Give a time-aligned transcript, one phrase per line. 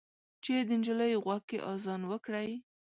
[0.43, 2.49] چې د نجلۍ غوږ کې اذان وکړئ